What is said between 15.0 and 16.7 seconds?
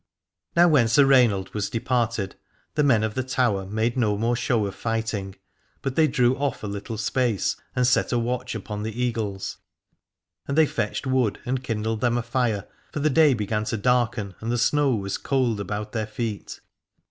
cold about their feet.